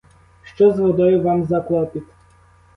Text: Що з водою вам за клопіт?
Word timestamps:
Що 0.43 0.71
з 0.73 0.79
водою 0.79 1.21
вам 1.21 1.43
за 1.45 1.61
клопіт? 1.61 2.03